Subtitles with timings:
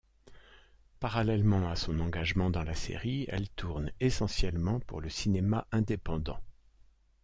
[0.99, 6.39] Parallèlement à son engagement dans la série, elle tourne essentiellement pour le cinéma indépendant.